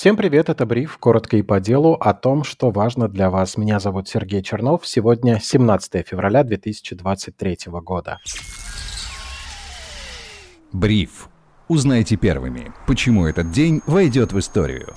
[0.00, 3.58] Всем привет, это Бриф, коротко и по делу о том, что важно для вас.
[3.58, 8.18] Меня зовут Сергей Чернов, сегодня 17 февраля 2023 года.
[10.72, 11.28] Бриф.
[11.68, 14.94] Узнайте первыми, почему этот день войдет в историю.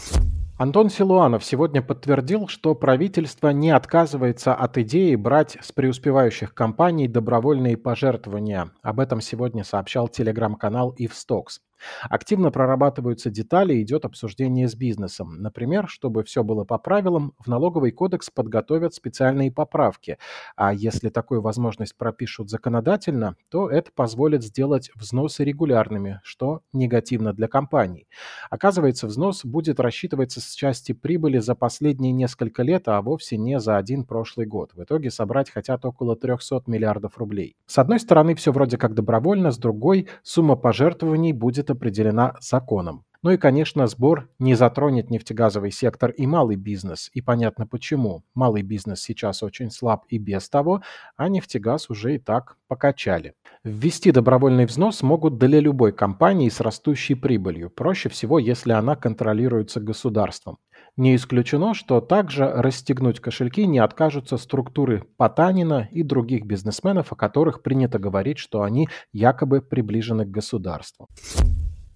[0.58, 7.76] Антон Силуанов сегодня подтвердил, что правительство не отказывается от идеи брать с преуспевающих компаний добровольные
[7.76, 8.72] пожертвования.
[8.82, 11.60] Об этом сегодня сообщал телеграм-канал Ивстокс.
[12.10, 15.42] Активно прорабатываются детали, идет обсуждение с бизнесом.
[15.42, 20.18] Например, чтобы все было по правилам, в налоговый кодекс подготовят специальные поправки.
[20.56, 27.48] А если такую возможность пропишут законодательно, то это позволит сделать взносы регулярными, что негативно для
[27.48, 28.08] компаний.
[28.50, 33.78] Оказывается, взнос будет рассчитываться с части прибыли за последние несколько лет, а вовсе не за
[33.78, 34.72] один прошлый год.
[34.74, 37.56] В итоге собрать хотят около 300 миллиардов рублей.
[37.66, 43.04] С одной стороны, все вроде как добровольно, с другой, сумма пожертвований будет определена законом.
[43.24, 47.10] Ну и, конечно, сбор не затронет нефтегазовый сектор и малый бизнес.
[47.14, 48.24] И понятно почему.
[48.36, 50.82] Малый бизнес сейчас очень слаб и без того,
[51.16, 53.34] а нефтегаз уже и так покачали.
[53.64, 57.70] Ввести добровольный взнос могут для любой компании с растущей прибылью.
[57.70, 60.58] Проще всего, если она контролируется государством.
[60.98, 67.64] Не исключено, что также расстегнуть кошельки не откажутся структуры Потанина и других бизнесменов, о которых
[67.64, 71.08] принято говорить, что они якобы приближены к государству.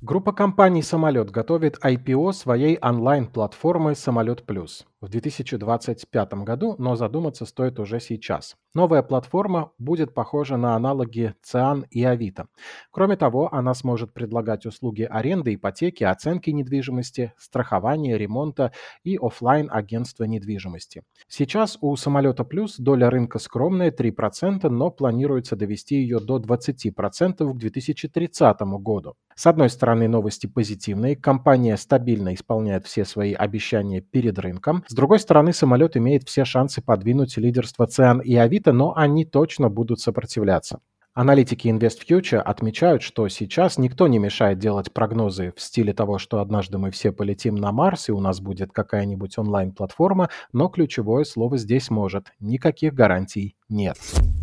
[0.01, 7.79] Группа компаний «Самолет» готовит IPO своей онлайн-платформы «Самолет Плюс» в 2025 году, но задуматься стоит
[7.79, 8.55] уже сейчас.
[8.73, 12.47] Новая платформа будет похожа на аналоги Циан и Авито.
[12.91, 18.71] Кроме того, она сможет предлагать услуги аренды, ипотеки, оценки недвижимости, страхования, ремонта
[19.03, 21.03] и офлайн агентства недвижимости.
[21.27, 27.57] Сейчас у самолета плюс доля рынка скромная 3%, но планируется довести ее до 20% к
[27.57, 29.15] 2030 году.
[29.35, 35.19] С одной стороны, новости позитивные, компания стабильно исполняет все свои обещания перед рынком, с другой
[35.19, 40.79] стороны, самолет имеет все шансы подвинуть лидерство ЦИАН и Авито, но они точно будут сопротивляться.
[41.13, 46.77] Аналитики InvestFuture отмечают, что сейчас никто не мешает делать прогнозы в стиле того, что однажды
[46.77, 51.89] мы все полетим на Марс и у нас будет какая-нибудь онлайн-платформа, но ключевое слово здесь
[51.89, 52.27] может.
[52.39, 53.97] Никаких гарантий нет.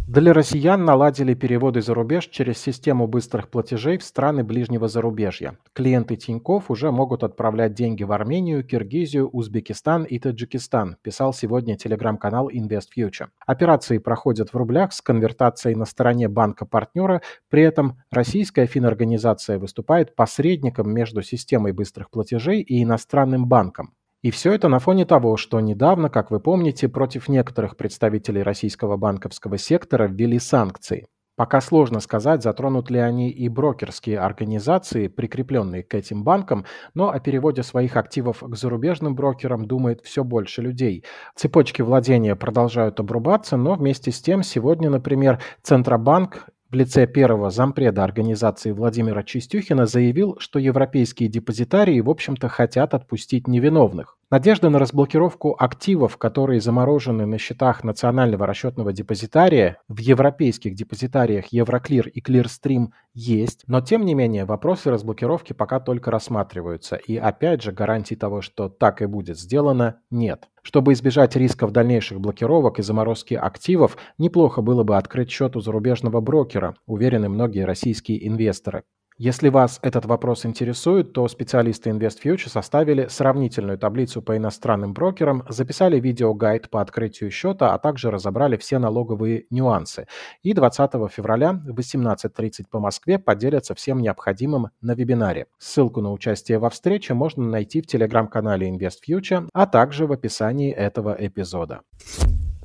[0.06, 5.56] Для россиян наладили переводы за рубеж через систему быстрых платежей в страны ближнего зарубежья.
[5.72, 12.50] Клиенты Тиньков уже могут отправлять деньги в Армению, Киргизию, Узбекистан и Таджикистан, писал сегодня телеграм-канал
[12.50, 13.28] InvestFuture.
[13.46, 20.92] Операции проходят в рублях с конвертацией на стороне банка-партнера, при этом российская финорганизация выступает посредником
[20.92, 23.94] между системой быстрых платежей и иностранным банком.
[24.24, 28.96] И все это на фоне того, что недавно, как вы помните, против некоторых представителей российского
[28.96, 31.04] банковского сектора ввели санкции.
[31.36, 36.64] Пока сложно сказать, затронут ли они и брокерские организации, прикрепленные к этим банкам,
[36.94, 41.04] но о переводе своих активов к зарубежным брокерам думает все больше людей.
[41.36, 48.02] Цепочки владения продолжают обрубаться, но вместе с тем сегодня, например, Центробанк в лице первого зампреда
[48.02, 54.18] организации Владимира Чистюхина заявил, что европейские депозитарии, в общем-то, хотят отпустить невиновных.
[54.30, 62.08] Надежда на разблокировку активов, которые заморожены на счетах Национального расчетного депозитария в европейских депозитариях Евроклир
[62.08, 67.72] и Клирстрим есть, но тем не менее вопросы разблокировки пока только рассматриваются, и опять же
[67.72, 70.48] гарантий того, что так и будет сделано, нет.
[70.62, 76.20] Чтобы избежать рисков дальнейших блокировок и заморозки активов, неплохо было бы открыть счет у зарубежного
[76.22, 78.84] брокера, уверены многие российские инвесторы.
[79.16, 86.00] Если вас этот вопрос интересует, то специалисты InvestFuture составили сравнительную таблицу по иностранным брокерам, записали
[86.00, 90.08] видеогайд по открытию счета, а также разобрали все налоговые нюансы.
[90.42, 95.46] И 20 февраля в 18.30 по Москве поделятся всем необходимым на вебинаре.
[95.58, 101.16] Ссылку на участие во встрече можно найти в телеграм-канале InvestFuture, а также в описании этого
[101.16, 101.82] эпизода.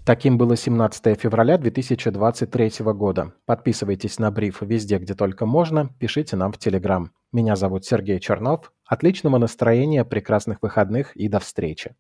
[0.09, 3.33] Таким было 17 февраля 2023 года.
[3.45, 7.11] Подписывайтесь на бриф везде, где только можно, пишите нам в Телеграм.
[7.31, 8.73] Меня зовут Сергей Чернов.
[8.87, 11.95] Отличного настроения, прекрасных выходных и до встречи.